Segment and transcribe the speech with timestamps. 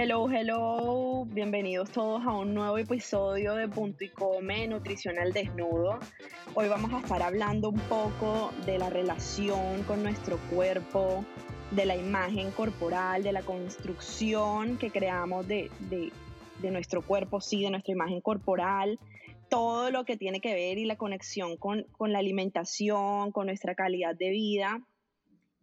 [0.00, 5.98] Hello, hello, bienvenidos todos a un nuevo episodio de Punto y Come Nutricional Desnudo.
[6.54, 11.24] Hoy vamos a estar hablando un poco de la relación con nuestro cuerpo,
[11.72, 15.68] de la imagen corporal, de la construcción que creamos de,
[16.62, 19.00] nuestro cuerpo, sí, de nuestra imagen corporal,
[19.48, 23.74] todo lo que tiene que ver y la conexión con, con la alimentación, con nuestra
[23.74, 24.80] calidad de vida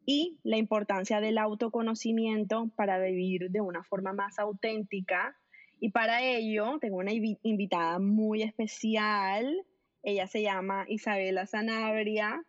[0.06, 5.36] y la importancia del autoconocimiento para vivir de una forma más auténtica.
[5.80, 9.66] Y para ello tengo una invitada muy especial.
[10.04, 12.44] Ella se llama Isabela Sanabria.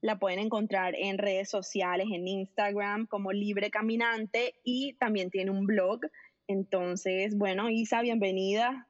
[0.00, 5.66] La pueden encontrar en redes sociales, en Instagram como Libre Caminante y también tiene un
[5.66, 6.00] blog.
[6.48, 8.88] Entonces, bueno, Isa, bienvenida.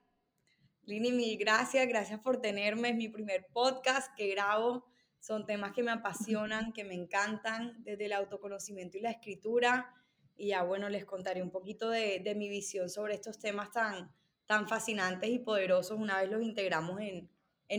[0.85, 2.91] Lini, mil gracias, gracias por tenerme.
[2.91, 4.92] Es mi primer podcast que grabo
[5.23, 9.95] son temas que me apasionan, que me encantan, desde el autoconocimiento y la escritura.
[10.37, 14.11] Y ya bueno, les contaré un poquito de, mi visión sobre estos temas tan,
[14.47, 17.31] tan fascinantes y poderosos una vez los integramos en,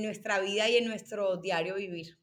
[0.01, 2.17] nuestra vida y en nuestro diario vivir.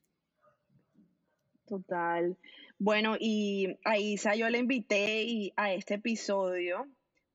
[1.67, 2.37] Total.
[2.79, 6.89] Bueno, y a Isa yo le invité a este episodio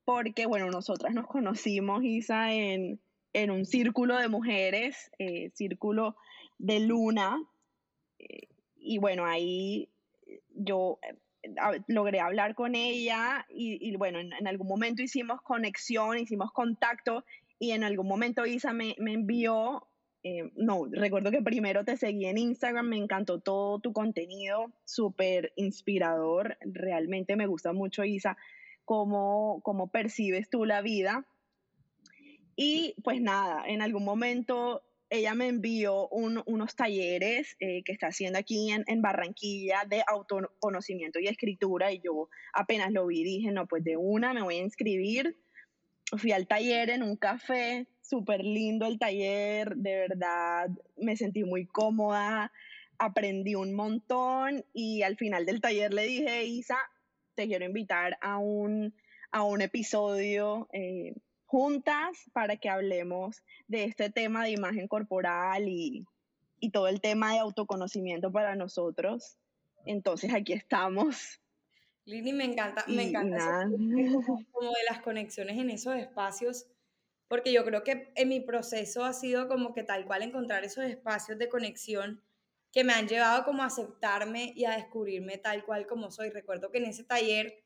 [0.05, 2.99] porque, bueno, nosotras nos conocimos, Isa, en,
[3.33, 6.17] un círculo de mujeres, eh, círculo
[6.57, 7.37] de luna,
[8.77, 9.89] y bueno, ahí
[10.53, 11.15] yo eh,
[11.87, 17.23] logré hablar con ella y, bueno, en, algún momento hicimos conexión, hicimos contacto
[17.59, 19.87] y en algún momento Isa me, envió,
[20.23, 25.53] eh, no, recuerdo que primero te seguí en Instagram, me encantó todo tu contenido, súper
[25.55, 28.37] inspirador, realmente me gusta mucho Isa,
[28.83, 31.25] cómo, cómo percibes tú la vida.
[32.55, 38.39] Y pues nada, en algún momento ella me envió unos talleres eh, que está haciendo
[38.39, 43.83] aquí en, Barranquilla de autoconocimiento y escritura y yo apenas lo vi dije, no, pues
[43.83, 45.37] de una me voy a inscribir.
[46.17, 51.65] Fui al taller en un café, súper lindo el taller, de verdad me sentí muy
[51.65, 52.51] cómoda,
[52.97, 56.77] aprendí un montón y al final del taller le dije, Isa,
[57.35, 58.93] te quiero invitar a un,
[59.31, 60.67] a un episodio.
[60.73, 66.05] Eh, juntas para que hablemos de este tema de imagen corporal y,
[66.73, 69.37] todo el tema de autoconocimiento para nosotros.
[69.85, 71.39] Entonces aquí estamos.
[72.05, 73.69] Lini, me encanta, me encanta
[74.51, 76.65] como de las conexiones en esos espacios,
[77.27, 80.85] porque yo creo que en mi proceso ha sido como que tal cual encontrar esos
[80.85, 82.23] espacios de conexión
[82.71, 86.31] que me han llevado como a aceptarme y a descubrirme tal cual como soy.
[86.31, 87.63] Recuerdo que en ese taller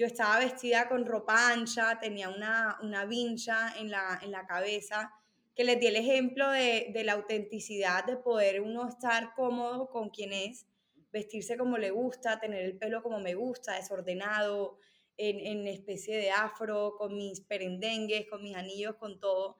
[0.00, 5.12] yo estaba vestida con ropa ancha, tenía una, una vincha en la, en la cabeza,
[5.54, 10.08] que les di el ejemplo de, de la autenticidad, de poder uno estar cómodo con
[10.08, 10.66] quien es,
[11.12, 14.78] vestirse como le gusta, tener el pelo como me gusta, desordenado,
[15.18, 19.58] en, en, especie de afro, con mis perendengues, con mis anillos, con todo.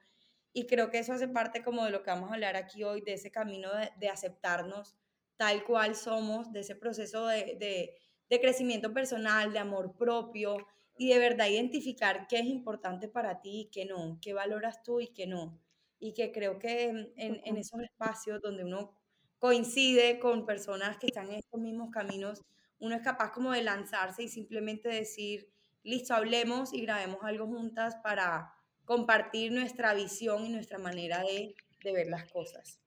[0.53, 3.01] Y creo que eso hace parte como de lo que vamos a hablar aquí hoy,
[3.01, 4.95] de ese camino de, de aceptarnos
[5.37, 7.95] tal cual somos, de ese proceso de, de,
[8.31, 10.55] de crecimiento personal, de amor propio
[10.97, 15.01] y de verdad identificar qué es importante para ti y qué no, qué valoras tú
[15.01, 15.59] y qué no.
[15.99, 18.95] Y que creo que en, esos espacios donde uno
[19.37, 22.41] coincide con personas que están en estos mismos caminos,
[22.79, 25.49] uno es capaz como de lanzarse y simplemente decir,
[25.83, 28.53] listo, hablemos y grabemos algo juntas para
[28.85, 31.53] compartir nuestra visión y nuestra manera de,
[31.83, 32.79] de ver las cosas.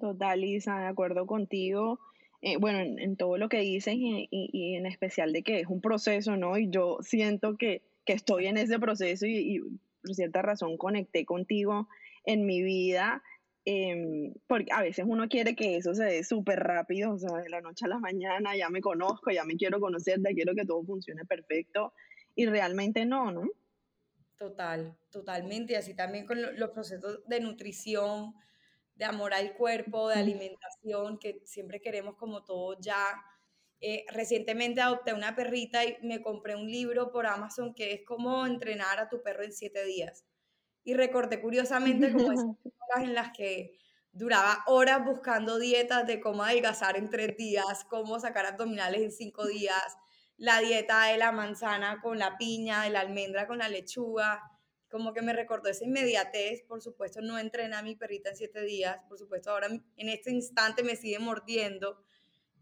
[0.00, 2.00] Total, Lisa, de acuerdo contigo.
[2.46, 4.28] Eh, bueno, en, todo lo que dices y,
[4.76, 6.58] en especial de que es un proceso, ¿no?
[6.58, 9.60] Y yo siento que, estoy en ese proceso y,
[10.02, 11.88] por cierta razón conecté contigo
[12.26, 13.22] en mi vida,
[13.64, 17.48] em, porque a veces uno quiere que eso se dé súper rápido, o sea, de
[17.48, 20.66] la noche a la mañana ya me conozco, ya me quiero conocer, ya quiero que
[20.66, 21.94] todo funcione perfecto
[22.34, 23.48] y realmente no, ¿no?
[24.36, 28.34] Total, totalmente, y así también con los procesos de nutrición,
[28.94, 33.04] de amor al cuerpo, de alimentación, que siempre queremos como todo ya.
[33.80, 38.46] Eh, recientemente adopté una perrita y me compré un libro por Amazon que es como
[38.46, 40.24] entrenar a tu perro en siete días.
[40.84, 43.78] Y recordé curiosamente como esas horas en las que
[44.12, 49.46] duraba horas buscando dietas de cómo adelgazar en tres días, cómo sacar abdominales en cinco
[49.46, 49.96] días,
[50.36, 54.42] la dieta de la manzana con la piña, de la almendra con la lechuga,
[54.94, 56.62] como que me recordó esa inmediatez.
[56.68, 58.96] Por supuesto, no entrené a mi perrita en siete días.
[59.08, 62.00] Por supuesto, ahora en este instante me sigue mordiendo.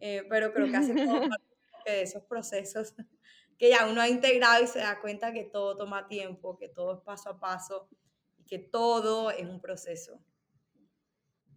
[0.01, 1.45] Eh, pero creo que hace todo parte
[1.85, 2.95] de esos procesos
[3.59, 6.95] que ya uno ha integrado y se da cuenta que todo toma tiempo, que todo
[6.95, 7.91] es paso a paso
[8.39, 10.19] y que todo es un proceso.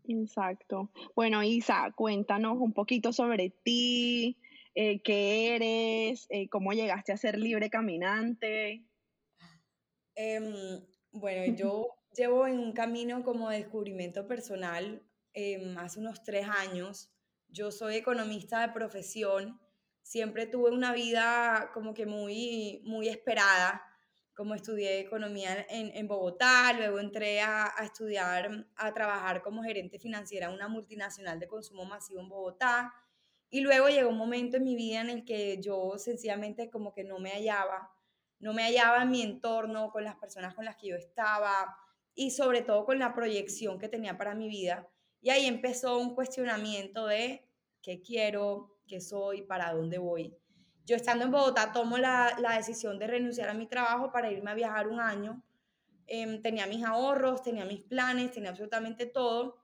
[0.03, 0.91] Exacto.
[1.15, 4.37] Bueno, Isa, cuéntanos un poquito sobre ti,
[4.75, 8.83] eh, qué eres, eh, cómo llegaste a ser libre caminante.
[10.15, 15.03] Em, bueno, yo llevo en un camino como de descubrimiento personal
[15.33, 17.11] em, hace unos tres años.
[17.49, 19.59] Yo soy economista de profesión.
[20.01, 23.81] Siempre tuve una vida como que muy, muy esperada
[24.35, 29.97] como estudié economía en, en Bogotá, luego entré a, a, estudiar, a trabajar como gerente
[29.97, 32.93] financiera en una multinacional de consumo masivo en Bogotá.
[33.49, 37.05] Y luego llegó un momento en mi vida en el que yo sencillamente como que
[37.05, 37.94] no me hallaba,
[38.45, 41.75] no me hallaba en mi entorno, con las personas con las que yo estaba
[42.13, 44.87] y sobre todo con la proyección que tenía para mi vida.
[45.19, 47.49] Y ahí empezó un cuestionamiento de
[47.81, 50.37] qué quiero, qué soy, para dónde voy.
[50.85, 54.51] Yo estando en Bogotá tomo la, la decisión de renunciar a mi trabajo para irme
[54.51, 55.43] a viajar un año.
[56.05, 59.57] Eh, tenía mis ahorros, tenía mis planes, tenía absolutamente todo.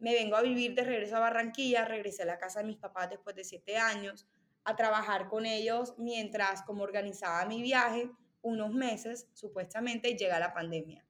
[0.00, 3.08] Me vengo a vivir de regreso a Barranquilla, regresé a la casa de mis papás
[3.08, 4.26] después de siete años,
[4.66, 8.10] a trabajar con ellos mientras como organizaba mi viaje,
[8.42, 11.06] unos meses supuestamente, llega la pandemia.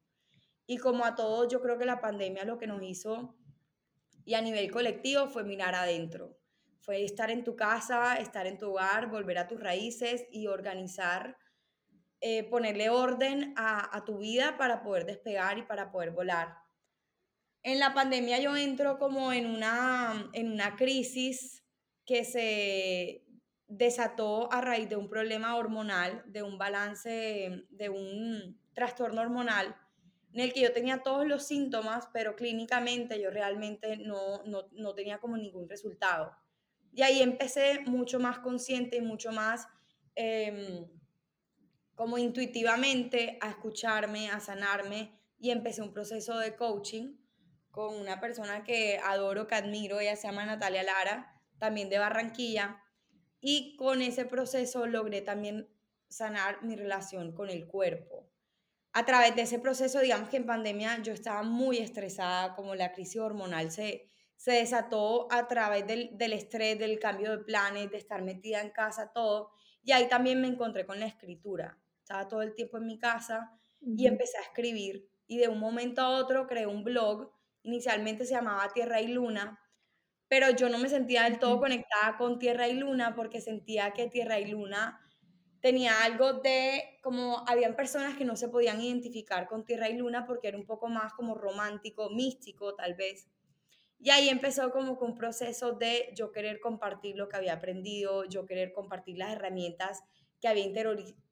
[0.67, 3.35] Y como a todos, yo creo que la pandemia lo que nos hizo,
[4.25, 6.37] y a nivel colectivo, fue mirar adentro
[6.87, 11.37] fue estar en tu casa, estar en tu hogar, volver a tus raíces y organizar,
[12.21, 16.55] eh, ponerle orden a, a, tu vida para poder despegar y para poder volar.
[17.65, 21.65] En la pandemia yo entro como en una, en una crisis
[22.05, 23.26] que se
[23.69, 29.77] desató a raíz de un problema hormonal, de un balance, de un trastorno hormonal
[30.33, 34.95] en el que yo tenía todos los síntomas, pero clínicamente yo realmente no, no, no
[34.95, 36.37] tenía como ningún resultado.
[36.93, 39.67] Y ahí empecé mucho más consciente y mucho más
[40.15, 40.87] eh,
[41.95, 47.17] como intuitivamente a escucharme, a sanarme y empecé un proceso de coaching
[47.71, 52.83] con una persona que adoro, que admiro, ella se llama Natalia Lara, también de Barranquilla,
[53.49, 55.69] y con ese proceso logré también
[56.09, 58.29] sanar mi relación con el cuerpo.
[58.93, 62.91] A través de ese proceso, digamos que en pandemia yo estaba muy estresada, como la
[62.91, 67.99] crisis hormonal se, se desató a través del, del, estrés, del cambio de planes, de
[67.99, 69.53] estar metida en casa, todo.
[69.85, 71.79] Y ahí también me encontré con la escritura.
[72.01, 75.09] Estaba todo el tiempo en mi casa y empecé a escribir.
[75.29, 77.31] Y de un momento a otro creé un blog.
[77.63, 79.61] Inicialmente se llamaba Tierra y Luna,
[80.29, 84.09] pero yo no me sentía del todo conectada con Tierra y Luna porque sentía que
[84.09, 85.01] Tierra y Luna
[85.61, 90.27] tenía algo de como habían personas que no se podían identificar con Tierra y Luna
[90.27, 93.29] porque era un poco más como romántico, místico tal vez.
[93.99, 98.25] Y ahí empezó como con un proceso de yo querer compartir lo que había aprendido,
[98.25, 100.03] yo querer compartir las herramientas
[100.41, 100.67] que había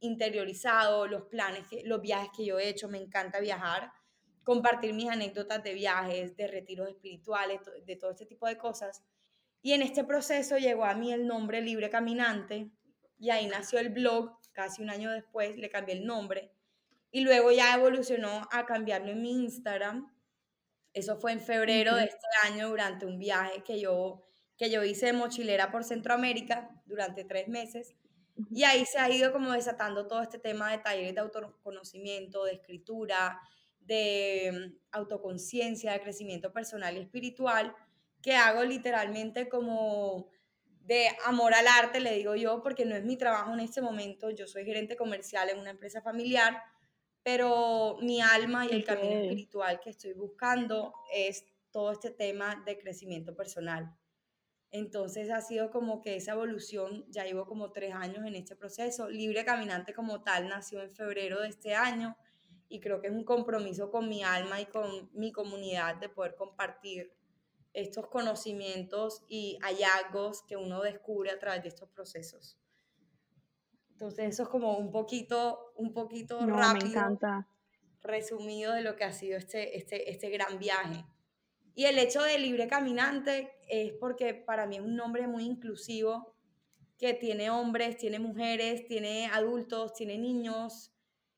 [0.00, 3.92] interiorizado, los planes, los viajes que yo he hecho, me encanta viajar,
[4.44, 9.02] compartir mis anécdotas de viajes, de retiros espirituales, de todo este tipo de cosas.
[9.62, 12.70] Y en este proceso llegó a mí el nombre Libre Caminante
[13.18, 16.52] y ahí nació el blog, casi un año después le cambié el nombre
[17.10, 20.14] y luego ya evolucionó a cambiarlo en mi Instagram
[20.94, 24.22] eso fue en febrero de este año durante un viaje que yo,
[24.56, 27.96] que yo hice de mochilera por Centroamérica durante tres meses.
[28.52, 32.52] Y ahí se ha ido como desatando todo este tema de talleres de autoconocimiento, de
[32.52, 33.40] escritura,
[33.86, 37.74] de mm, autoconciencia, de crecimiento personal y espiritual,
[38.22, 40.28] que hago literalmente como
[40.84, 44.30] de amor al arte, le digo yo, porque no es mi trabajo en este momento.
[44.30, 46.62] Yo soy gerente comercial en una empresa familiar,
[47.22, 52.78] pero mi alma y el camino espiritual que estoy buscando es todo este tema de
[52.78, 53.96] crecimiento personal.
[54.70, 59.08] Entonces ha sido como que esa evolución, ya llevo como tres años en este proceso.
[59.08, 62.16] Libre Caminante como tal nació en febrero de este año
[62.68, 66.34] y creo que es un compromiso con mi alma y con mi comunidad de poder
[66.34, 67.12] compartir
[67.72, 72.56] estos conocimientos y hallazgos que uno descubre a través de estos procesos.
[73.90, 77.18] Entonces eso es como un poquito, un poquito rápido,
[78.00, 81.04] resumido de lo que ha sido este, este, este gran viaje.
[81.74, 86.34] Y el hecho de libre caminante es porque para mí es un nombre muy inclusivo,
[86.98, 90.93] que tiene hombres, tiene mujeres, tiene adultos, tiene niños,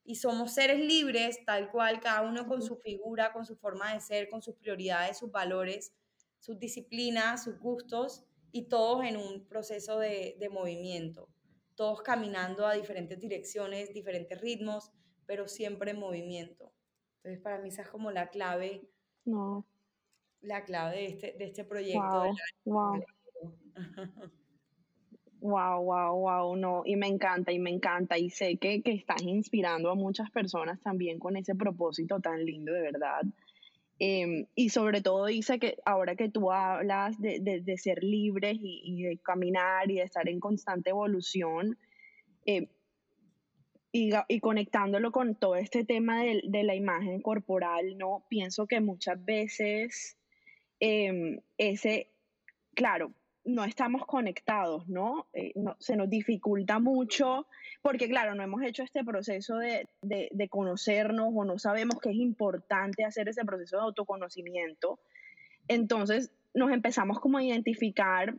[0.06, 4.00] y somos seres libres, tal cual, cada uno con su figura, con su forma de
[4.00, 5.92] ser, con sus prioridades, sus valores,
[6.38, 11.28] sus disciplinas, sus gustos, y todos en un proceso de, de movimiento
[11.76, 14.90] todos caminando a diferentes direcciones, diferentes ritmos,
[15.26, 16.72] pero siempre en movimiento.
[17.18, 18.88] Entonces, para mí esa es como la clave.
[19.24, 19.66] No.
[20.40, 22.32] La clave de este, de este proyecto.
[22.64, 23.04] Wow, wow.
[25.46, 29.90] wow, wow, no, y me encanta, y me encanta, y sé que, que estás inspirando
[29.90, 33.22] a muchas personas también con ese propósito tan lindo, de verdad.
[33.98, 39.02] Em, y sobre todo dice que ahora que tú hablas de, de, ser libres y,
[39.02, 41.78] de caminar y de estar en constante evolución,
[42.44, 42.68] eh,
[43.92, 48.26] y, y, conectándolo con todo este tema de, de, la imagen corporal, ¿no?
[48.28, 50.18] Pienso que muchas veces
[50.80, 52.10] em, ese,
[52.74, 53.12] claro,
[53.46, 55.26] no estamos conectados, ¿no?
[55.32, 55.76] Eh, ¿no?
[55.78, 57.46] Se nos dificulta mucho
[57.80, 62.10] porque, claro, no hemos hecho este proceso de, de, de, conocernos o no sabemos que
[62.10, 64.98] es importante hacer ese proceso de autoconocimiento.
[65.68, 68.34] Entonces nos empezamos como a identificar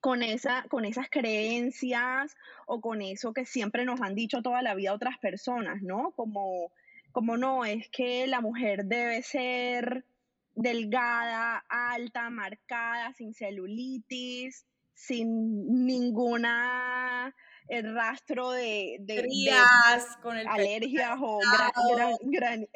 [0.00, 2.34] con, esa, con esas creencias
[2.66, 6.12] o con eso que siempre nos han dicho toda la vida otras personas, ¿no?
[6.16, 6.72] Como,
[7.12, 10.04] como no, es que la mujer debe ser
[10.54, 17.34] delgada, alta, marcada, sin celulitis, sin ninguna
[17.68, 19.50] el eh, rastro de, de,
[20.22, 21.40] con el alergias o
[22.24, 22.68] gran,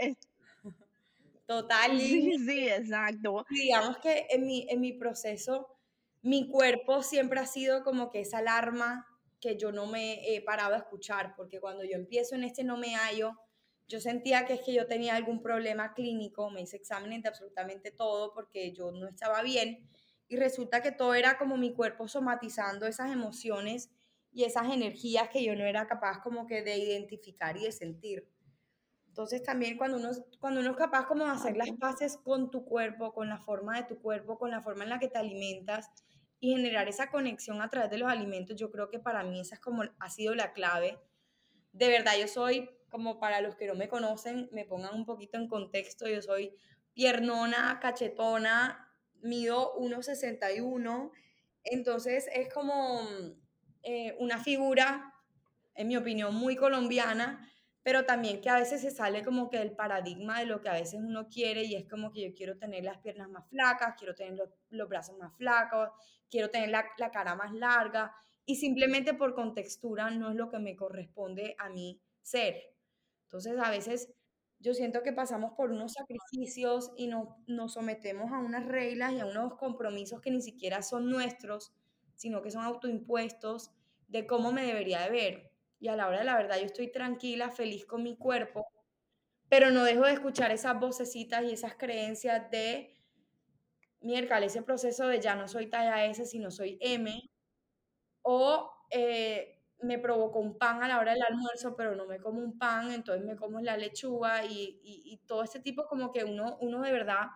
[1.46, 1.98] Total.
[2.00, 3.46] Sí, sí, exacto.
[3.50, 5.68] digamos que en mi, en mi proceso,
[6.22, 9.06] mi cuerpo siempre ha sido como que esa alarma
[9.40, 12.76] que yo no me he parado a escuchar, porque cuando yo empiezo en este no
[12.76, 13.38] me hallo,
[13.88, 17.90] yo sentía que es que yo tenía algún problema clínico, me hice exámenes de absolutamente
[17.90, 19.88] todo porque yo no estaba bien
[20.28, 23.90] y resulta que todo era como mi cuerpo somatizando esas emociones
[24.32, 28.28] y esas energías que yo no era capaz como que de identificar y de sentir.
[29.06, 32.64] Entonces también cuando uno, cuando uno es capaz como de hacer las paces con tu
[32.64, 35.90] cuerpo, con la forma de tu cuerpo, con la forma en la que te alimentas
[36.38, 39.54] y generar esa conexión a través de los alimentos, yo creo que para mí esa
[39.54, 40.98] es como ha sido la clave.
[41.72, 45.36] De verdad, yo soy como para los que no me conocen, me pongan un poquito
[45.36, 46.56] en contexto, yo soy
[46.94, 51.10] piernona, cachetona, mido 1,61,
[51.64, 53.02] entonces es como
[53.82, 55.12] eh, una figura,
[55.74, 57.46] en mi opinión, muy colombiana,
[57.82, 60.72] pero también que a veces se sale como que del paradigma de lo que a
[60.72, 64.14] veces uno quiere y es como que yo quiero tener las piernas más flacas, quiero
[64.14, 64.38] tener
[64.70, 65.90] los, brazos más flacos,
[66.30, 68.14] quiero tener la, la, cara más larga
[68.46, 72.75] y simplemente por contextura no es lo que me corresponde a mí ser.
[73.26, 74.08] Entonces, a veces
[74.58, 79.20] yo siento que pasamos por unos sacrificios y nos, nos sometemos a unas reglas y
[79.20, 81.74] a unos compromisos que ni siquiera son nuestros,
[82.14, 83.72] sino que son autoimpuestos
[84.08, 85.52] de cómo me debería de ver.
[85.78, 88.66] Y a la hora de la verdad, yo estoy tranquila, feliz con mi cuerpo,
[89.48, 92.96] pero no dejo de escuchar esas vocecitas y esas creencias de
[94.00, 97.20] miércoles, ese proceso de ya no soy talla S, sino soy M,
[98.22, 102.40] o eh, me provocó un pan a la hora del almuerzo, pero no me como
[102.40, 106.56] un pan, entonces me como la lechuga y, y, todo este tipo como que uno,
[106.60, 107.26] uno de verdad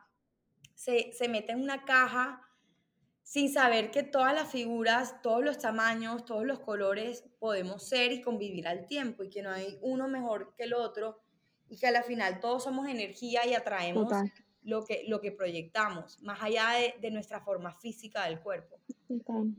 [0.75, 2.43] se, se, mete en una caja
[3.23, 8.23] sin saber que todas las figuras, todos los tamaños, todos los colores podemos ser y
[8.23, 11.21] convivir al tiempo y que no hay uno mejor que el otro
[11.69, 14.13] y que al final todos somos energía y atraemos
[14.63, 18.81] lo que, lo que proyectamos, más allá de, de nuestra forma física del cuerpo.
[19.07, 19.55] Total,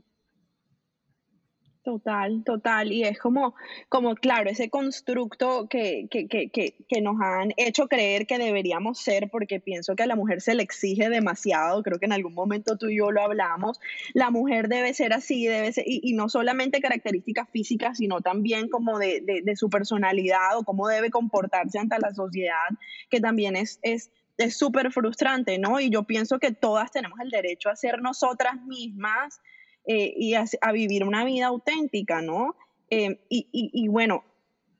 [1.82, 2.92] total.
[2.92, 3.54] Y es como,
[3.88, 9.28] como claro, ese constructo que, que, que, que, nos han hecho creer que deberíamos ser,
[9.30, 12.76] porque pienso que a la mujer se le exige demasiado, creo que en algún momento
[12.76, 13.80] tú y yo lo hablamos,
[14.14, 18.68] la mujer debe ser así, debe ser, y, y no solamente características físicas, sino también
[18.68, 22.68] como de, de, de, su personalidad o cómo debe comportarse ante la sociedad,
[23.10, 23.78] que también es...
[23.82, 25.78] es es súper frustrante, ¿no?
[25.78, 29.40] Y yo pienso que todas tenemos el derecho a ser nosotras mismas,
[29.86, 32.56] eh, y a, vivir una vida auténtica, ¿no?
[32.90, 34.24] Eh, y, y, bueno,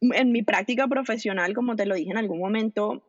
[0.00, 3.02] en mi práctica profesional, como te lo dije en algún momento,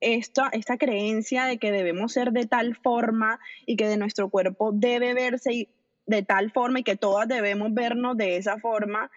[0.00, 4.72] esta, esta creencia de que debemos ser de tal forma y que de nuestro cuerpo
[4.72, 5.68] debe verse
[6.06, 9.10] de tal forma y que todas debemos vernos de esa forma,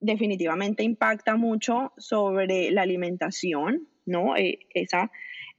[0.00, 4.36] definitivamente impacta mucho sobre la alimentación, ¿no?
[4.36, 5.10] Eh, esa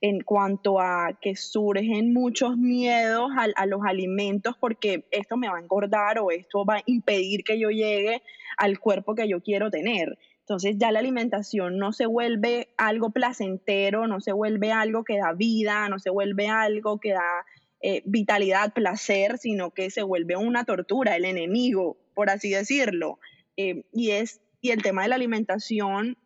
[0.01, 5.61] en cuanto a que surgen muchos miedos a, los alimentos porque esto me va a
[5.61, 8.21] engordar o esto va a impedir que yo llegue
[8.57, 10.17] al cuerpo que yo quiero tener.
[10.39, 15.33] Entonces ya la alimentación no se vuelve algo placentero, no se vuelve algo que da
[15.33, 17.45] vida, no se vuelve algo que da
[17.81, 23.19] eh, vitalidad, placer, sino que se vuelve una tortura, el enemigo, por así decirlo.
[23.57, 26.17] Eh, y, es, y el tema de la alimentación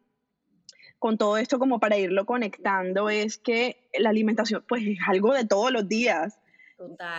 [1.03, 5.43] con todo esto como para irlo conectando es que la alimentación pues es algo de
[5.43, 6.39] todos los días.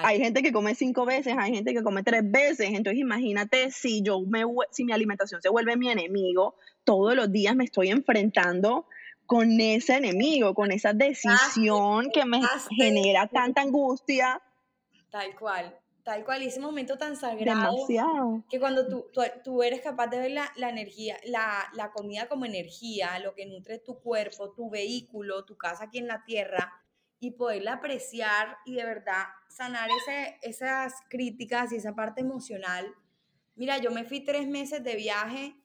[0.02, 4.00] Hay gente que come cinco veces, hay gente que come tres veces, entonces imagínate si
[4.00, 8.86] yo me si mi alimentación se vuelve mi enemigo, todos los días me estoy enfrentando
[9.26, 14.40] con ese enemigo, con esa decisión que me genera tanta angustia.
[15.10, 17.72] Tal cual, tal cual, y ese momento tan sagrado.
[17.72, 18.44] Demasiado.
[18.48, 19.06] Que cuando tú,
[19.42, 23.46] tú, eres capaz de ver la, la energía, la, la, comida como energía, lo que
[23.46, 26.84] nutre tu cuerpo, tu vehículo, tu casa aquí en la tierra,
[27.18, 32.94] y poderla apreciar y de verdad sanar ese, esas críticas y esa parte emocional.
[33.54, 35.56] Mira, yo me fui tres meses de viaje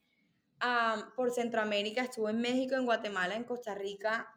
[1.16, 4.28] por Centroamérica, estuve en México, en Guatemala, en Costa Rica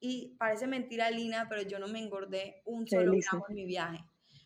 [0.00, 4.04] y parece mentira, Lina, pero yo no me engordé un solo gramo en mi viaje.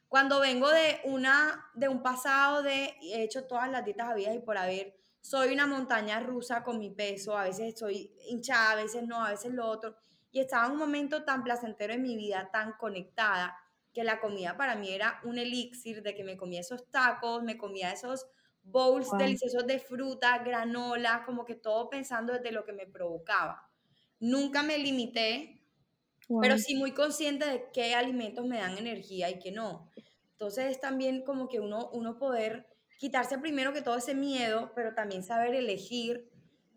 [0.09, 4.41] Cuando vengo de, una, de un pasado de, he hecho todas las dietas habidas y
[4.41, 9.03] por haber, soy una montaña rusa con mi peso, a veces estoy hinchada, a veces
[9.03, 9.97] no, a veces lo otro,
[10.31, 13.57] y estaba en un momento tan placentero en mi vida, tan conectada,
[13.97, 17.57] que la comida para mí era un elixir de que me comía esos tacos, me
[17.57, 18.27] comía esos
[18.63, 23.71] bowls deliciosos de fruta, granola, como que todo pensando desde lo que me provocaba.
[24.21, 25.63] Nunca me limité,
[26.39, 29.91] pero sí muy consciente de qué alimentos me dan energía y qué no.
[30.37, 32.67] Entonces es también como que uno, uno poder
[32.99, 36.31] quitarse primero que todo ese miedo, pero también saber elegir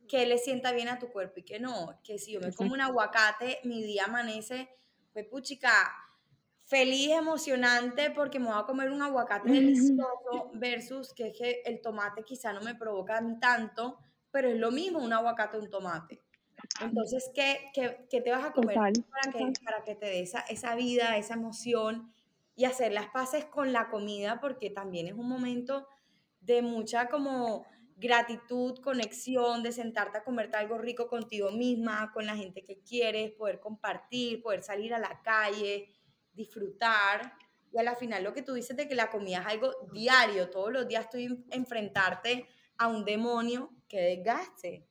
[0.07, 1.99] qué le sienta bien a tu cuerpo y qué no.
[2.01, 4.69] Que si yo me como un aguacate, mi día amanece,
[5.11, 5.93] pues puchica,
[6.63, 12.23] feliz, emocionante porque me voy a comer un aguacate delicioso versus que, que el tomate
[12.23, 13.99] quizá no me provoca a mí tanto,
[14.31, 16.23] pero es lo mismo un aguacate o un tomate.
[16.81, 20.39] Entonces, ¿qué, qué, qué te vas a comer para, que, para que te dé esa,
[20.41, 22.13] esa vida, esa emoción
[22.59, 24.41] y hacer las paces con la comida?
[24.41, 25.87] Porque también es un momento
[26.41, 32.35] de mucha como gratitud, conexión, de sentarte a comerte algo rico contigo misma, con la
[32.35, 35.87] gente que quieres, poder compartir, poder salir a la calle,
[36.33, 37.31] disfrutar.
[37.71, 40.49] Y a la final lo que tú dices de que la comida es algo diario,
[40.49, 42.45] todos los días estoy enfrentarte
[42.77, 44.85] a un demonio que desgaste.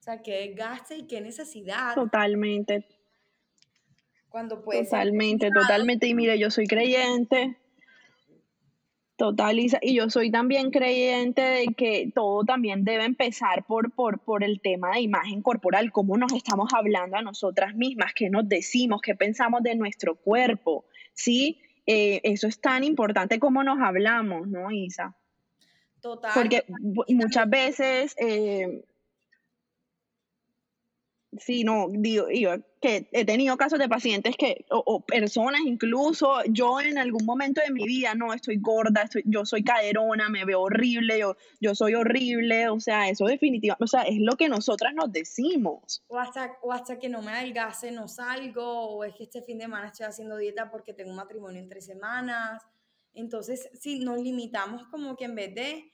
[0.00, 1.94] O sea, que desgaste y qué necesidad.
[1.94, 2.86] Totalmente.
[4.36, 4.90] Cuando puedes.
[4.90, 6.06] Totalmente, totalmente.
[6.08, 7.56] Y mire, yo soy creyente.
[9.16, 14.44] Total, y yo soy también creyente de que todo también debe empezar por, por, por
[14.44, 19.00] el tema de imagen corporal, cómo nos estamos hablando a nosotras mismas, qué nos decimos,
[19.00, 20.84] qué pensamos de nuestro cuerpo,
[21.14, 21.58] ¿sí?
[21.86, 25.16] Eh, eso es tan importante como nos hablamos, ¿no, Isa?
[26.02, 26.32] Total.
[26.34, 26.64] Porque
[27.08, 28.14] muchas veces...
[28.18, 28.84] Eh,
[31.40, 32.26] Sí, no, digo,
[32.80, 37.72] que he tenido casos de pacientes que, o, personas incluso, yo en algún momento de
[37.72, 41.94] mi vida, no, estoy gorda, estoy, yo soy caderona, me veo horrible, yo, yo soy
[41.94, 46.02] horrible, o sea, eso definitivamente, o sea, es lo que nosotras nos decimos.
[46.08, 49.58] O hasta, o hasta que no me adelgace, no salgo, o es que este fin
[49.58, 52.62] de semana estoy haciendo dieta porque tengo un matrimonio en tres semanas.
[53.14, 55.90] Entonces, si nos limitamos como que en vez de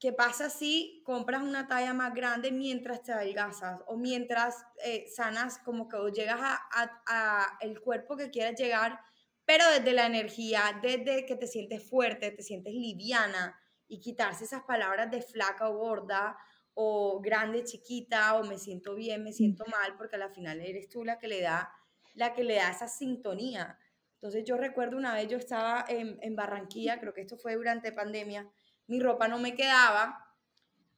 [0.00, 5.58] ¿Qué pasa si compras una talla más grande mientras te adelgazas o mientras eh, sanas
[5.58, 8.98] como que llegas a, a, el cuerpo que quieras llegar,
[9.44, 14.62] pero desde la energía, desde que te sientes fuerte, te sientes liviana y quitarse esas
[14.62, 16.34] palabras de flaca o gorda
[16.72, 21.04] o grande, chiquita o me siento bien, me siento mal, porque al final eres tú
[21.04, 21.74] la que le da,
[22.14, 23.78] la que le da esa sintonía.
[24.14, 27.92] Entonces yo recuerdo una vez yo estaba en, en Barranquilla, creo que esto fue durante
[27.92, 28.50] pandemia,
[28.90, 30.34] mi ropa no me quedaba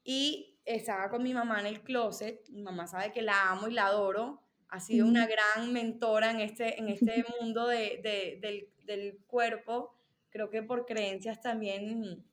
[0.02, 2.48] y estaba con mi mamá en el closet.
[2.48, 4.42] Mi mamá sabe que la amo y la adoro.
[4.68, 8.00] Ha sido una gran mentora en este, en este mundo de,
[8.40, 9.94] del, del, cuerpo.
[10.30, 12.26] Creo que por creencias también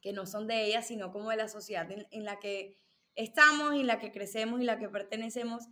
[0.00, 2.78] que no son de ella, sino como de la sociedad en, en la que
[3.14, 5.68] estamos, en la que crecemos y la que pertenecemos.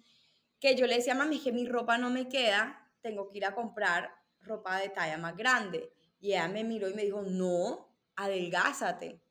[0.61, 3.47] Que yo le decía a mami que mi ropa no me queda, tengo que ir
[3.47, 4.11] a comprar
[4.43, 5.91] ropa de talla más grande.
[6.21, 9.22] Y ella me miró y me dijo, no, adelgázate.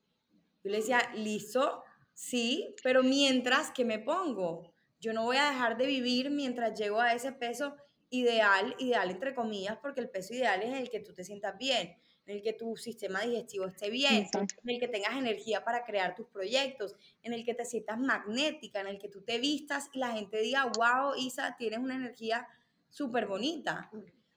[0.63, 5.77] Yo le decía, listo, sí, pero mientras que me pongo, yo no voy a dejar
[5.77, 7.75] de vivir mientras llego a ese peso
[8.11, 11.97] ideal, ideal entre comillas, porque el peso ideal es el que tú te sientas bien,
[12.25, 16.13] en el que tu sistema digestivo esté bien, en el que tengas energía para crear
[16.13, 19.99] tus proyectos, en el que te sientas magnética, en el que tú te vistas y
[19.99, 22.47] la gente diga, wow, Isa, tienes una energía
[22.89, 23.89] súper bonita.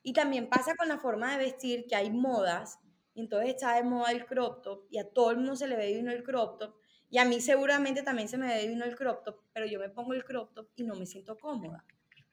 [0.02, 2.78] Y también pasa con la forma de vestir, que hay modas
[3.14, 5.76] y entonces está de moda el crop top y a todo el mundo se le
[5.76, 6.74] ve divino el crop top
[7.10, 9.88] y a mí seguramente también se me ve divino el crop top, pero yo me
[9.88, 11.84] pongo el crop top y no me siento cómoda,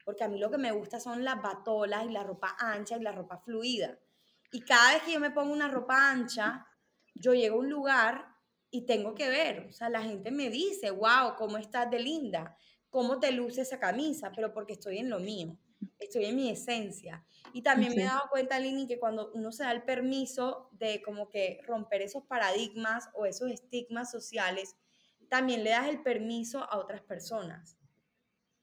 [0.03, 3.01] porque a mí lo que me gusta son las batolas y la ropa ancha y
[3.01, 3.99] la ropa fluida.
[4.51, 6.65] Y cada vez que yo me pongo una ropa ancha,
[7.13, 8.25] yo llego a un lugar
[8.71, 12.57] y tengo que ver, o sea, la gente me dice, wow, ¿cómo estás de linda?
[12.89, 14.31] ¿Cómo te luce esa camisa?
[14.35, 15.57] Pero porque estoy en lo mío
[15.99, 17.25] estoy en mi esencia.
[17.53, 21.01] Y también me he dado cuenta, Lini, que cuando uno se da el permiso de
[21.01, 24.75] como que romper esos paradigmas o esos estigmas sociales,
[25.29, 27.77] también le das el permiso a otras personas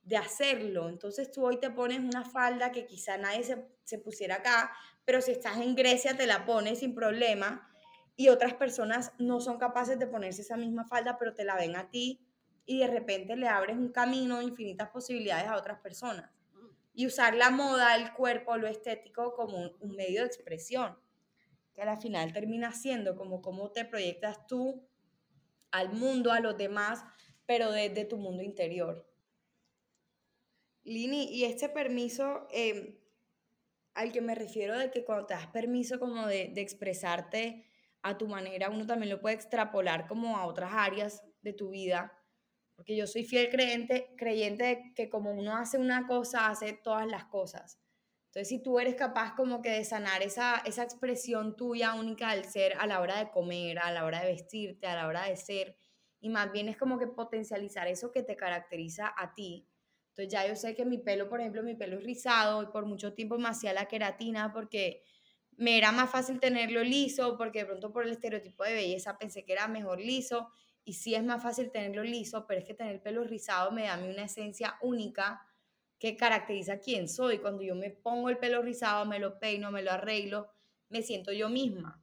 [0.02, 0.88] de hacerlo.
[0.88, 4.72] Entonces tú hoy te pones una falda que quizá nadie se, se pusiera acá,
[5.04, 7.70] pero si estás en Grecia te la pones sin problema
[8.16, 11.76] y otras personas no son capaces de ponerse esa misma falda, pero te la ven
[11.76, 12.26] a ti
[12.64, 16.37] y de repente le abres un camino, infinitas posibilidades a otras personas.
[16.98, 20.98] Y usar la moda, el cuerpo, lo estético como un, medio de expresión,
[21.72, 24.84] que al final termina siendo como cómo te proyectas tú
[25.70, 27.04] al mundo, a los demás,
[27.46, 29.08] pero desde tu mundo interior.
[30.82, 32.98] Lini, y este permiso em,
[33.94, 37.64] al que me refiero de que cuando te das permiso como de, de, expresarte
[38.02, 42.17] a tu manera, uno también lo puede extrapolar como a otras áreas de tu vida,
[42.78, 47.08] porque yo soy fiel creyente, creyente de que como uno hace una cosa, hace todas
[47.08, 47.80] las cosas.
[48.26, 52.44] Entonces, si tú eres capaz como que de sanar esa, esa expresión tuya única del
[52.44, 55.36] ser a la hora de comer, a la hora de vestirte, a la hora de
[55.36, 55.76] ser,
[56.20, 59.66] y más bien es como que potencializar eso que te caracteriza a ti,
[60.10, 62.86] entonces ya yo sé que mi pelo, por ejemplo, mi pelo es rizado y por
[62.86, 65.02] mucho tiempo me hacía la queratina porque
[65.56, 69.44] me era más fácil tenerlo liso, porque de pronto por el estereotipo de belleza pensé
[69.44, 70.48] que era mejor liso
[70.88, 73.84] y sí es más fácil tenerlo liso, pero es que tener el pelo rizado me
[73.84, 75.46] da a mí una esencia única
[75.98, 77.38] que caracteriza quién soy.
[77.38, 80.50] Cuando yo me pongo el pelo rizado, me lo peino, me lo arreglo,
[80.88, 82.02] me siento yo misma.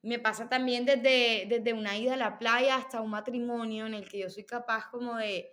[0.00, 4.08] Me pasa también desde, desde una ida a la playa hasta un matrimonio en el
[4.08, 5.52] que yo soy capaz como de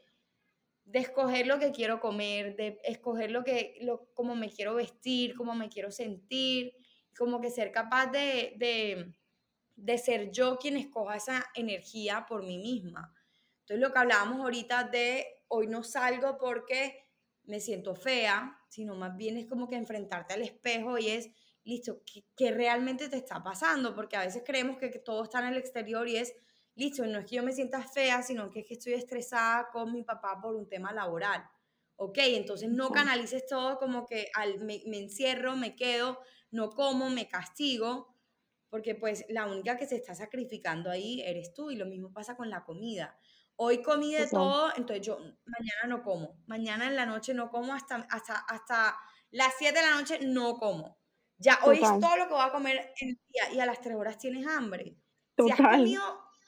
[0.89, 5.35] de escoger lo que quiero comer, de escoger lo que, lo, cómo me quiero vestir,
[5.35, 6.73] cómo me quiero sentir,
[7.15, 9.13] como que ser capaz de, de,
[9.81, 13.13] de ser yo quien escoja esa energía por mí misma.
[13.61, 17.07] Entonces lo que hablábamos ahorita de hoy no salgo porque
[17.43, 21.29] me siento fea, sino más bien es como que enfrentarte al espejo y es,
[21.63, 23.95] listo, ¿qué, qué realmente te está pasando?
[23.95, 26.33] Porque a veces creemos que, que todo está en el exterior y es,
[26.75, 29.91] listo, no es que yo me sienta fea, sino que es que estoy estresada con
[29.91, 31.43] mi papá por un tema laboral.
[31.97, 37.27] Ok, entonces no canalices todo como que al, me, encierro, me quedo, no como, me
[37.27, 38.15] castigo,
[38.69, 42.35] porque pues la única que se está sacrificando ahí eres tú y lo mismo pasa
[42.35, 43.17] con la comida.
[43.55, 47.73] Hoy comí de todo, entonces yo mañana no como, mañana en la noche no como,
[47.73, 48.97] hasta, hasta, hasta
[49.31, 50.97] las 7 de la noche no como.
[51.37, 53.81] Ya hoy es todo lo que voy a comer en el día y a las
[53.81, 54.95] 3 horas tienes hambre.
[55.37, 56.01] Si has comido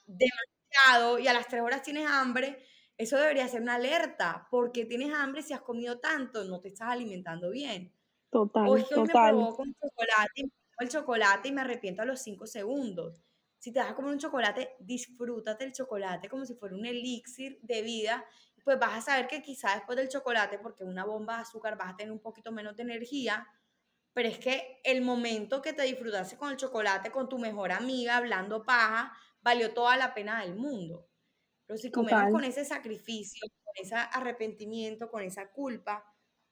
[0.06, 2.64] demasiado y a las tres horas tienes hambre,
[2.96, 6.88] eso debería ser una alerta, porque tienes hambre si has comido tanto, no te estás
[6.88, 7.94] alimentando bien.
[8.30, 10.50] Total, o es que hoy me provoco un chocolate,
[10.82, 13.22] el chocolate y me arrepiento a los cinco segundos.
[13.58, 17.58] Si te vas a comer un chocolate, disfrútate el chocolate como si fuera un elixir
[17.62, 18.24] de vida.
[18.64, 21.92] Pues vas a saber que quizá después del chocolate, porque una bomba de azúcar vas
[21.92, 23.46] a tener un poquito menos de energía,
[24.12, 28.16] pero es que el momento que te disfrutaste con el chocolate, con tu mejor amiga,
[28.16, 31.08] hablando paja, valió toda la pena del mundo.
[31.66, 36.04] Pero si comemos con ese sacrificio, con ese arrepentimiento, con esa culpa,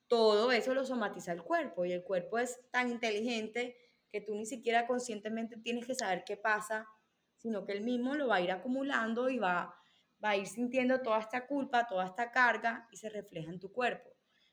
[0.09, 3.77] todo eso lo somatiza el cuerpo y el cuerpo es tan inteligente
[4.11, 6.87] que tú ni siquiera conscientemente tienes que saber qué pasa,
[7.37, 9.75] sino que él mismo lo va a ir acumulando y va,
[10.23, 13.73] va a ir sintiendo toda esta culpa, toda esta carga y se refleja en tu
[13.73, 14.11] cuerpo.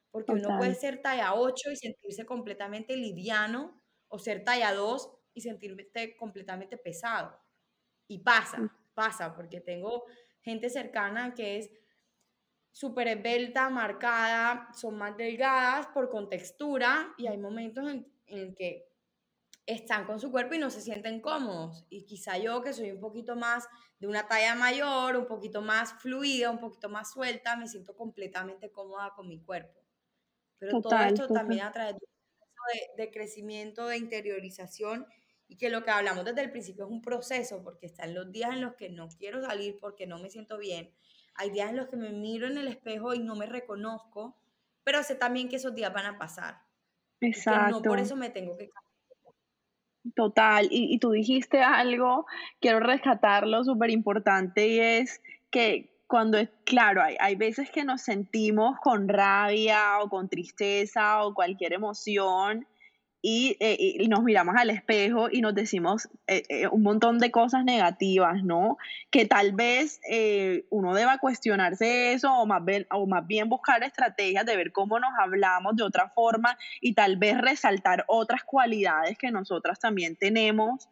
[0.10, 5.42] Porque uno puede ser talla 8 y sentirse completamente liviano o ser talla 2 y
[5.42, 7.38] sentirse completamente pesado.
[8.08, 8.72] Y pasa, mm.
[8.94, 10.06] pasa, porque tengo
[10.42, 11.70] gente cercana que es
[12.72, 18.88] súper esbelta, marcada, son más delgadas por contextura y hay momentos en, en que
[19.68, 21.86] están con su cuerpo y no se sienten cómodos.
[21.90, 23.68] Y quizá yo que soy un poquito más
[24.00, 28.72] de una talla mayor, un poquito más fluida, un poquito más suelta, me siento completamente
[28.72, 29.80] cómoda con mi cuerpo.
[30.58, 35.06] Pero todo esto también a través de, de crecimiento, de interiorización
[35.50, 38.54] y que lo que hablamos desde el principio es un proceso, porque están los días
[38.54, 40.94] en los que no quiero salir porque no me siento bien,
[41.36, 44.38] hay días en los que me miro en el espejo y no me reconozco,
[44.84, 46.62] pero sé también que esos días van a pasar.
[47.20, 47.78] Exacto.
[47.78, 48.70] no por eso me tengo que
[50.16, 52.26] Total, y, y tú dijiste algo,
[52.60, 58.02] quiero rescatarlo, súper importante, y es que cuando es, claro, hay, hay veces que nos
[58.02, 62.66] sentimos con rabia o con tristeza o cualquier emoción,
[63.24, 67.64] eh, y, nos miramos al espejo y nos decimos eh, eh, un montón de cosas
[67.64, 68.78] negativas, ¿no?
[69.10, 70.00] Que tal vez
[70.70, 75.00] uno deba cuestionarse eso o más, bien, o más bien buscar estrategias de ver cómo
[75.00, 80.88] nos hablamos de otra forma y tal vez resaltar otras cualidades que nosotras también tenemos.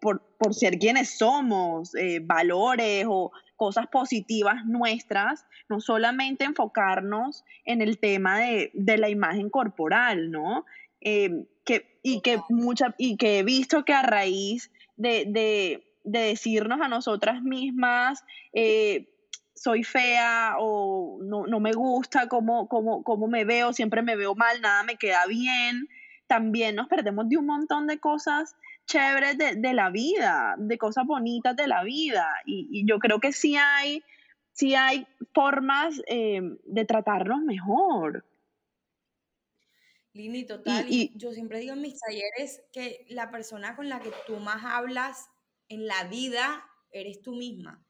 [0.00, 7.98] por, por, ser quienes somos, valores o cosas positivas nuestras, no solamente enfocarnos en el
[7.98, 10.64] tema de, de la imagen corporal, ¿no?
[11.00, 16.18] Em, que, y, que mucha, y que he visto que a raíz de, de, de
[16.20, 19.06] decirnos a nosotras mismas, eh,
[19.54, 24.34] soy fea o no, no me gusta cómo, cómo, cómo, me veo, siempre me veo
[24.34, 25.86] mal, nada me queda bien.
[26.26, 28.54] También nos perdemos de un montón de cosas
[28.86, 32.26] chéveres de, de la vida, de cosas bonitas de la vida.
[32.46, 34.02] Y, yo creo que sí hay,
[34.52, 38.24] sí hay formas eh, de tratarnos mejor.
[40.12, 40.86] Lini, total.
[40.88, 44.64] Y, yo siempre digo en mis talleres que la persona con la que tú más
[44.64, 45.28] hablas
[45.68, 47.84] en la vida eres tú misma.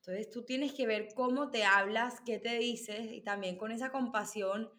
[0.00, 3.92] Entonces tú tienes que ver cómo te hablas, qué te dices y también con esa
[3.92, 4.70] compasión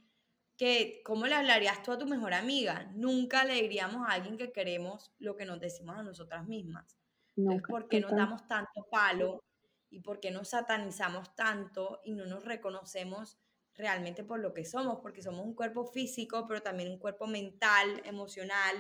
[0.58, 2.92] que cómo le hablarías tú a tu mejor amiga.
[2.96, 6.98] Nunca le diríamos a alguien que queremos lo que nos decimos a nosotras mismas.
[7.36, 9.44] Entonces, ¿por qué nos damos tanto palo
[9.90, 13.38] y por qué nos satanizamos tanto y no nos reconocemos
[13.76, 15.00] realmente por lo que somos?
[15.02, 18.76] Porque somos un cuerpo físico, pero también un cuerpo mental, emocional,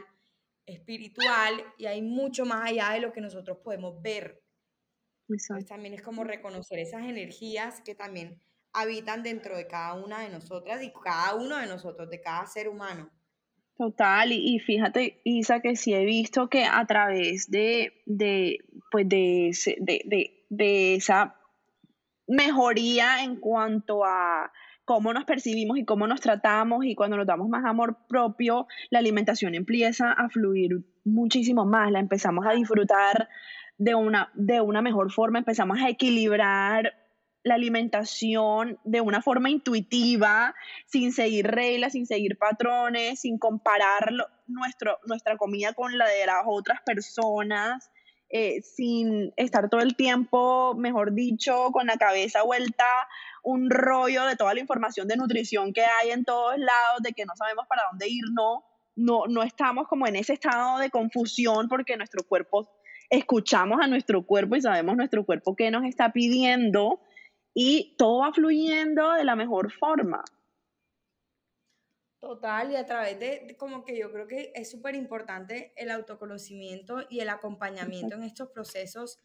[0.65, 4.41] espiritual y hay mucho más allá de lo que nosotros podemos ver
[5.67, 8.41] también es como reconocer esas energías que también
[8.73, 12.69] habitan dentro de cada una de nosotras y cada uno de nosotros, de cada ser
[12.69, 13.09] humano.
[13.77, 18.59] Total, y, fíjate, Isa, que sí he visto que a través de, de,
[18.91, 21.35] pues de, de, de esa
[22.27, 24.51] mejoría en cuanto a
[24.85, 28.99] cómo nos percibimos y cómo nos tratamos y cuando nos damos más amor propio, la
[28.99, 33.29] alimentación empieza a fluir muchísimo más, la empezamos a disfrutar
[33.77, 36.93] de una, de una mejor forma, empezamos a equilibrar
[37.43, 40.53] la alimentación de una forma intuitiva,
[40.85, 44.11] sin seguir reglas, sin seguir patrones, sin comparar
[44.47, 47.91] nuestro, nuestra comida con la de las otras personas,
[48.29, 52.85] eh, sin estar todo el tiempo, mejor dicho, con la cabeza vuelta,
[53.43, 57.25] un rollo de toda la información de nutrición que hay en todos lados, de que
[57.25, 58.63] no sabemos para dónde ir, no,
[58.95, 62.69] no, no estamos como en ese estado de confusión porque nuestro cuerpo
[63.09, 67.01] escuchamos a nuestro cuerpo y sabemos nuestro cuerpo qué nos está pidiendo
[67.53, 70.23] y todo va fluyendo de la mejor forma.
[72.21, 77.03] Total, y a través de, como que yo creo que es súper importante el autoconocimiento
[77.09, 79.19] y el acompañamiento en estos procesos,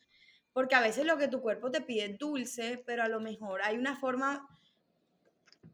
[0.57, 3.61] porque a veces lo que tu cuerpo te pide es dulce, pero a lo mejor
[3.61, 4.49] hay una forma,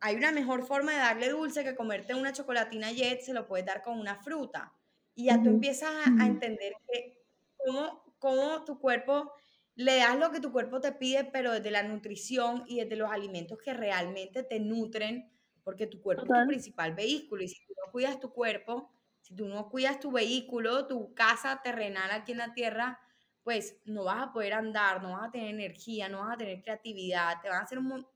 [0.01, 3.65] hay una mejor forma de darle dulce que comerte una chocolatina jet, se lo puedes
[3.65, 4.73] dar con una fruta.
[5.15, 7.17] Y ya tú empiezas a, a entender que
[7.59, 9.31] cómo cómo tu cuerpo,
[9.77, 13.13] le das lo que tu cuerpo te pide, pero desde la nutrición y desde los
[13.13, 15.31] alimentos que realmente te nutren,
[15.63, 17.45] porque tu cuerpo es tu principal vehículo.
[17.45, 18.91] Y si tú no cuidas tu cuerpo,
[19.21, 22.99] si tú no cuidas tu vehículo, tu casa terrenal aquí en la tierra,
[23.43, 26.63] pues no vas a poder andar, no vas a tener energía, no vas a tener
[26.63, 28.07] creatividad, te van a hacer, un,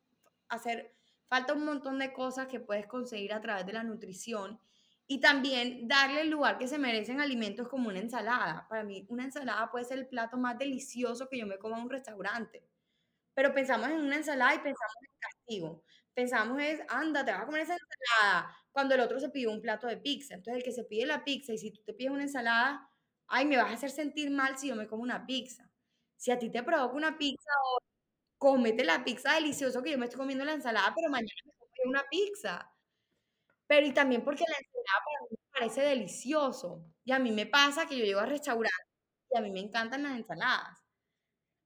[0.49, 0.95] hacer
[1.29, 4.61] falta un montón de cosas que puedes conseguir a través de la nutrición
[5.09, 8.67] y también darle el lugar que se merecen alimentos como una ensalada.
[8.69, 11.85] Para mí, una ensalada puede ser el plato más delicioso que yo me coma en
[11.85, 12.65] un restaurante.
[13.35, 15.85] Pero pensamos en una ensalada y pensamos en castigo.
[16.15, 18.57] Pensamos es, anda, te vas a comer esa ensalada.
[18.73, 20.35] Cuando el otro se pidió un plato de pizza.
[20.35, 22.89] Entonces, el que se pide la pizza y si tú te pides una ensalada,
[23.29, 25.71] ay, me vas a hacer sentir mal si yo me como una pizza.
[26.17, 27.79] Si a ti te provoca una pizza, o
[28.39, 31.91] cómete la pizza delicioso que yo me estoy comiendo la ensalada, pero mañana me como
[31.91, 32.71] una pizza.
[33.67, 36.85] Pero y también porque la ensalada para mí me parece delicioso.
[37.05, 38.87] Y a mí me pasa que yo llego a restaurantes
[39.31, 40.79] y a mí me encantan las ensaladas.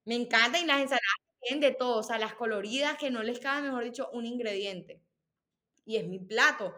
[0.05, 3.39] Me encantan y las ensaladas tienen de todo, o sea, las coloridas que no les
[3.39, 5.01] cabe, mejor dicho, un ingrediente.
[5.85, 6.75] Y es mi plato.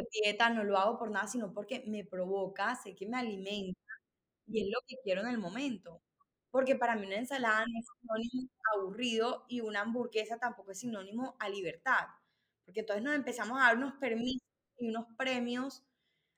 [0.00, 3.78] Por dieta, no lo hago por nada, sino porque me provoca, sé que me alimenta
[4.46, 6.02] y es lo que quiero en el momento.
[6.50, 11.36] Porque para mí una ensalada no es sinónimo aburrido y una hamburguesa tampoco es sinónimo
[11.40, 12.08] a libertad
[12.64, 14.46] porque entonces nos empezamos a dar unos permisos
[14.78, 15.82] y unos premios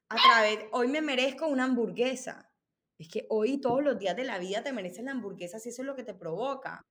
[0.08, 2.50] a través, hoy me merezco una hamburguesa.
[2.98, 5.82] Es que hoy todos los días de la vida te mereces la hamburguesa si eso
[5.82, 6.82] es lo que te provoca.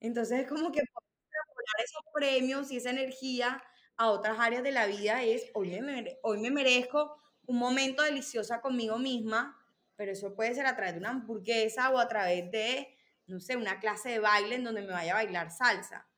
[0.00, 3.62] Entonces es como que esos premios y esa energía
[3.96, 8.60] a otras áreas de la vida es, hoy me, hoy me merezco un momento delicioso
[8.60, 9.58] conmigo misma,
[9.96, 13.56] pero eso puede ser a través de una hamburguesa o a través de, no sé,
[13.56, 16.08] una clase de baile en donde me vaya a bailar salsa.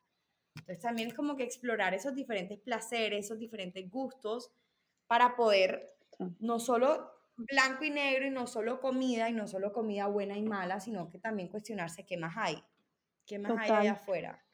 [0.55, 4.53] Entonces también es como que explorar esos diferentes placeres, esos diferentes gustos
[5.07, 5.87] para poder
[6.39, 10.43] no solo blanco y negro y no solo comida y no solo comida buena y
[10.43, 12.65] mala, sino que también cuestionarse qué más hay,
[13.27, 14.46] qué más hay allá afuera.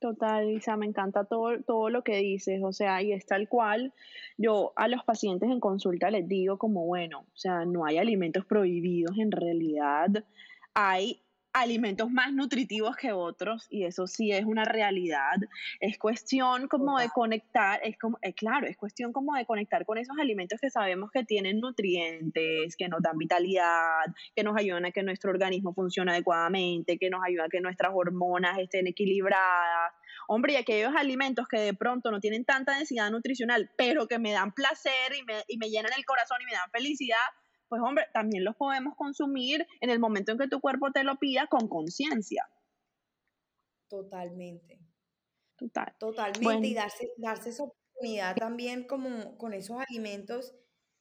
[0.00, 3.92] Total, Isa, me encanta todo, todo lo que dices, o sea, y es tal cual,
[4.38, 8.46] yo a los pacientes en consulta les digo como, bueno, o sea, no hay alimentos
[8.46, 10.24] prohibidos en realidad,
[10.72, 11.20] hay
[11.52, 15.36] alimentos más nutritivos que otros y eso sí es una realidad.
[15.80, 19.98] Es cuestión como de conectar, es como, eh, claro, es cuestión como de conectar con
[19.98, 24.90] esos alimentos que sabemos que tienen nutrientes, que nos dan vitalidad, que nos ayudan a
[24.92, 29.92] que nuestro organismo funcione adecuadamente, que nos ayudan a que nuestras hormonas estén equilibradas.
[30.28, 34.32] Hombre, y aquellos alimentos que de pronto no tienen tanta densidad nutricional, pero que me
[34.32, 37.16] dan placer y me, y me llenan el corazón y me dan felicidad,
[37.70, 41.18] pues hombre, también los podemos consumir en el momento en que tu cuerpo te lo
[41.18, 42.44] pida con conciencia.
[43.88, 44.80] Totalmente.
[45.56, 45.94] Total.
[45.96, 46.66] Totalmente.
[46.66, 50.52] Y darse, darse esa oportunidad también como con esos alimentos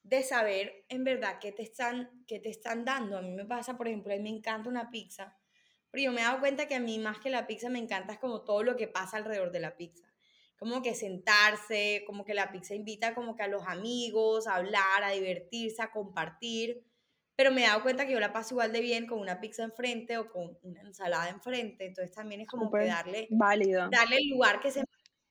[0.04, 3.18] de saber en verdad qué te están, qué te están dando.
[3.18, 5.36] A mí me pasa, por ejemplo, a mí me encanta una pizza,
[5.90, 8.14] pero yo me he dado cuenta que a mí más que la pizza me encanta
[8.14, 10.09] es como todo lo que pasa alrededor de la pizza
[10.60, 15.04] como que sentarse, como que la pizza invita como que a los amigos a hablar,
[15.04, 16.86] a divertirse, a compartir,
[17.36, 19.64] pero me he dado cuenta que yo la paso igual de bien con una pizza
[19.64, 23.38] enfrente o con una ensalada enfrente, entonces también es como que darle,
[23.90, 24.84] darle el lugar que se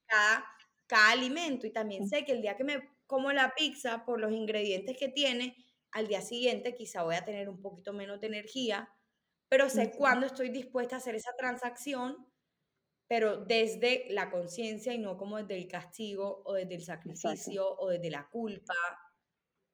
[0.06, 0.46] cada,
[0.86, 4.32] cada alimento y también sé que el día que me como la pizza por los
[4.32, 5.56] ingredientes que tiene,
[5.92, 8.90] al día siguiente quizá voy a tener un poquito menos de energía,
[9.48, 12.27] pero sé cuándo estoy dispuesta a hacer esa transacción
[13.08, 17.88] pero desde la conciencia y no como desde el castigo o desde el sacrificio o
[17.88, 18.74] desde la culpa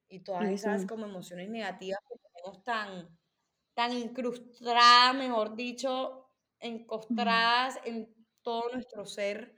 [0.08, 3.18] y todas esas como emociones negativas que tenemos tan,
[3.74, 9.56] tan incrustadas, mejor dicho, encostradas en todo nuestro ser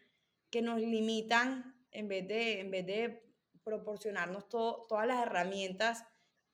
[0.51, 3.27] que nos limitan en vez de, en vez de
[3.63, 6.05] proporcionarnos todas las herramientas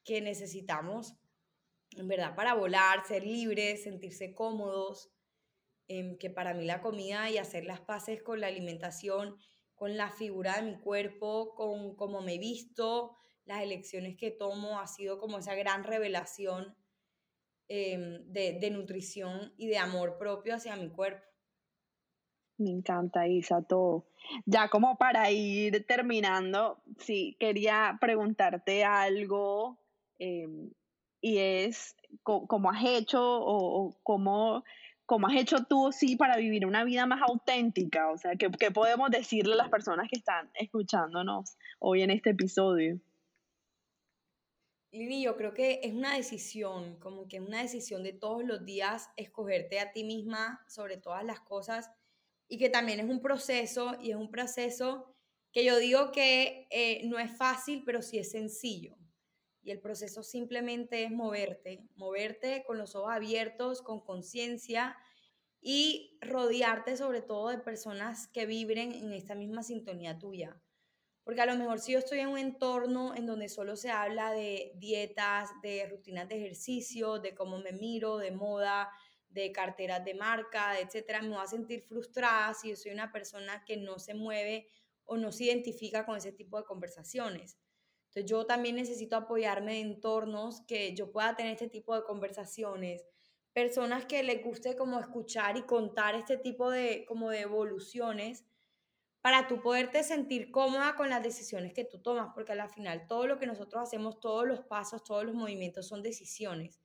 [0.02, 1.14] que necesitamos,
[1.92, 5.12] en verdad, para volar, ser libres, sentirse cómodos,
[5.94, 9.36] Em, que para mí la comida y hacer las paces con la alimentación,
[9.74, 14.86] con la figura de mi cuerpo, con cómo me visto, las elecciones que tomo, ha
[14.86, 16.74] sido como esa gran revelación
[17.68, 21.26] em, de, de, nutrición y de amor propio hacia mi cuerpo.
[22.56, 24.06] Me encanta, Isa, todo.
[24.46, 29.78] Ya como para ir terminando, sí, quería preguntarte algo
[30.18, 30.70] em,
[31.20, 34.64] y es cómo has hecho o, o cómo
[35.06, 38.10] ¿Cómo has hecho tú, sí, para vivir una vida más auténtica?
[38.10, 42.30] O sea, ¿qué, ¿qué, podemos decirle a las personas que están escuchándonos hoy en este
[42.30, 43.00] episodio?
[44.92, 48.64] Lili, yo creo que es una decisión, como que es una decisión de todos los
[48.66, 51.90] días escogerte a ti misma sobre todas las cosas
[52.46, 55.16] y que también es un proceso y es un proceso
[55.50, 58.94] que yo digo que eh, no es fácil, pero sí es sencillo.
[59.62, 64.96] Y el proceso simplemente es moverte, moverte con los ojos abiertos, con conciencia
[65.60, 70.60] y rodearte sobre todo de personas que vibren en esta misma sintonía tuya.
[71.24, 74.32] Porque a lo mejor si yo estoy en un entorno en donde solo se habla
[74.32, 78.90] de dietas, de rutinas de ejercicio, de cómo me miro, de moda,
[79.28, 83.64] de carteras de marca, etcétera, me voy a sentir frustrada si yo soy una persona
[83.64, 84.68] que no se mueve
[85.04, 87.56] o no se identifica con ese tipo de conversaciones.
[88.12, 93.06] Entonces yo también necesito apoyarme en entornos que yo pueda tener este tipo de conversaciones,
[93.54, 98.44] personas que les guste como escuchar y contar este tipo de como de evoluciones
[99.22, 103.26] para tú poderte sentir cómoda con las decisiones que tú tomas, porque al final todo
[103.26, 106.82] lo que nosotros hacemos, todos los pasos, todos los movimientos son decisiones.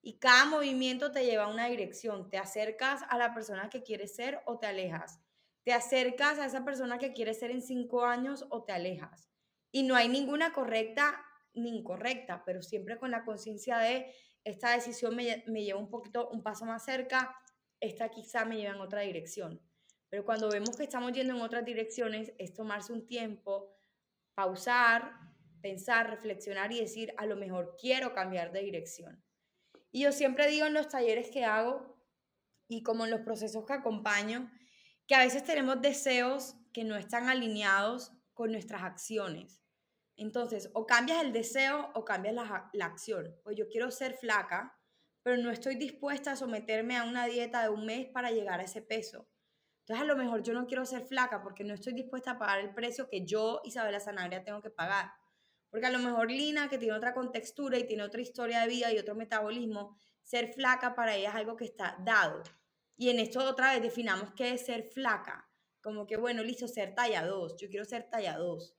[0.00, 2.30] Y cada movimiento te lleva a una dirección.
[2.30, 5.20] Te acercas a la persona que quieres ser o te alejas.
[5.64, 9.31] Te acercas a esa persona que quieres ser en cinco años o te alejas.
[9.72, 15.16] Y no hay ninguna correcta ni incorrecta, pero siempre con la conciencia de esta decisión
[15.16, 17.36] me, lleva un poquito, un paso más cerca,
[17.80, 19.60] esta quizá me lleva en otra dirección.
[20.08, 23.74] Pero cuando vemos que estamos yendo en otras direcciones, es tomarse un tiempo,
[24.34, 25.12] pausar,
[25.62, 29.24] pensar, reflexionar y decir, a lo mejor quiero cambiar de dirección.
[29.90, 31.98] Y yo siempre digo en los talleres que hago
[32.68, 34.50] y como en los procesos que acompaño,
[35.06, 39.61] que a veces tenemos deseos que no están alineados con nuestras acciones.
[40.22, 43.36] Entonces, o cambias el deseo o cambias la, acción.
[43.42, 44.78] Pues yo quiero ser flaca,
[45.22, 48.62] pero no estoy dispuesta a someterme a una dieta de un mes para llegar a
[48.62, 49.28] ese peso.
[49.80, 52.60] Entonces, a lo mejor yo no quiero ser flaca porque no estoy dispuesta a pagar
[52.60, 55.12] el precio que yo, Isabela Sanabria, tengo que pagar.
[55.70, 58.92] Porque a lo mejor Lina, que tiene otra contextura y tiene otra historia de vida
[58.92, 62.44] y otro metabolismo, ser flaca para ella es algo que está dado.
[62.96, 65.50] Y en esto otra vez definamos qué es ser flaca.
[65.82, 67.56] Como que, bueno, listo, ser talla 2.
[67.56, 68.76] Yo quiero ser talla 2.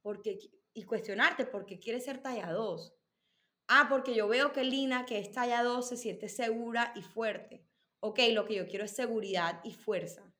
[0.00, 0.38] Porque
[0.76, 2.94] y cuestionarte por qué quieres ser talla 2.
[3.66, 7.66] Ah, porque yo veo que Lina, que es talla 2, se siente segura y fuerte.
[8.00, 10.30] Ok, lo que yo quiero es seguridad y fuerza.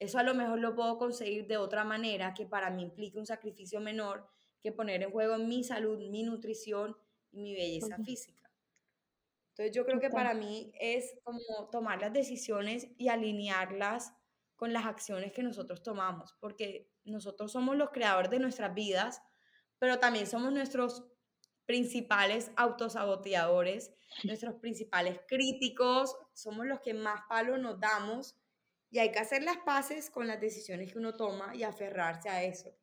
[0.00, 3.24] Eso a lo mejor lo puedo conseguir de otra manera que para mí implique un
[3.24, 4.28] sacrificio menor
[4.60, 6.96] que poner en juego mi salud, mi nutrición
[7.30, 8.50] y mi belleza física.
[9.50, 14.12] Entonces yo creo que para mí es como tomar las decisiones y alinearlas
[14.56, 19.22] con las acciones que nosotros tomamos, porque nosotros somos los creadores de nuestras vidas,
[19.78, 21.04] pero también somos nuestros
[21.66, 23.92] principales autosaboteadores,
[24.24, 28.36] nuestros principales críticos, somos los que más palo nos damos
[28.90, 32.44] y hay que hacer las paces con las decisiones que uno toma y aferrarse a
[32.44, 32.76] eso.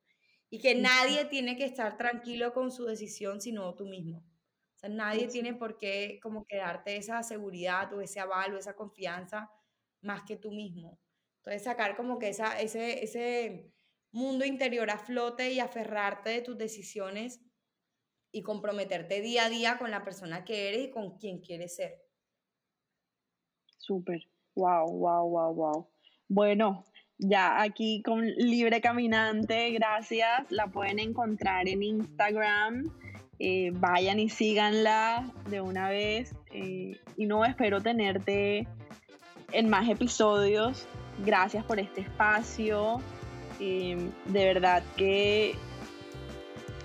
[0.49, 4.17] Y que nadie tiene que estar tranquilo con su decisión sino tú mismo.
[4.17, 8.57] O sea, nadie tiene por qué como que darte esa seguridad o ese aval o
[8.57, 9.49] esa confianza
[10.01, 10.99] más que tú mismo.
[11.37, 13.71] Entonces sacar como que esa, ese, ese
[14.11, 17.41] mundo interior a flote y aferrarte de tus decisiones
[18.31, 22.01] y comprometerte día a día con la persona que eres y con quien quieres ser.
[23.77, 24.27] Súper.
[24.55, 25.89] Wow, wow, wow, wow.
[26.27, 26.85] Bueno,
[27.17, 30.49] ya aquí con Libre Caminante, gracias.
[30.49, 32.91] La pueden encontrar en Instagram.
[33.39, 36.35] Eh, vayan y síganla de una vez.
[36.53, 38.67] Eh, y no espero tenerte
[39.51, 40.87] en más episodios.
[41.25, 43.01] Gracias por este espacio.
[43.61, 45.55] De verdad que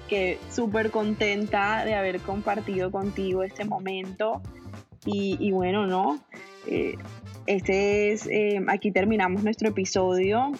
[0.07, 4.43] que súper contenta de haber compartido contigo este momento.
[5.09, 6.19] Y, bueno, ¿no?
[6.67, 6.97] Eh,
[7.47, 10.51] este es, eh, aquí terminamos nuestro episodio.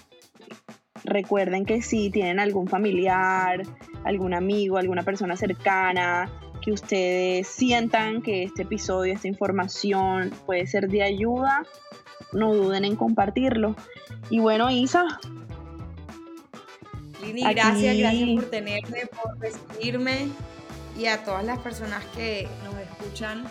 [1.03, 3.63] Recuerden que si tienen algún familiar,
[4.05, 6.31] algún amigo, alguna persona cercana,
[6.63, 11.65] que ustedes sientan que este episodio, esta información puede ser de ayuda,
[12.33, 13.75] no duden en compartirlo.
[14.31, 15.19] Y bueno, Isa,
[17.33, 20.29] gracias, gracias por tenerme, por recibirme
[20.99, 23.45] y a todas las personas que nos escuchan,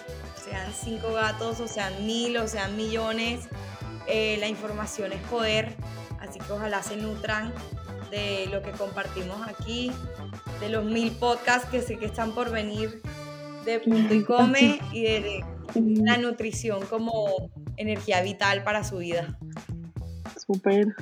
[0.44, 3.48] sean cinco gatos, o sean mil, o sean millones,
[4.08, 5.76] eh, la información es poder,
[6.20, 7.54] así que ojalá se nutran
[8.10, 9.92] de lo que compartimos aquí,
[10.60, 13.02] de los mil podcasts que sé que están por venir
[13.66, 15.46] de Punto y Come y de
[15.76, 19.38] la nutrición como energía vital para su vida.
[20.38, 20.96] Súper.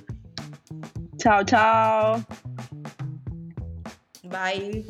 [1.18, 2.26] Chao, chao.
[4.34, 4.84] Bye.